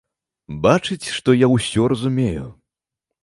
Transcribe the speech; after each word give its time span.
Бачыць, 0.63 1.11
што 1.17 1.35
я 1.37 1.47
ўсё 1.55 1.81
разумею. 1.95 2.47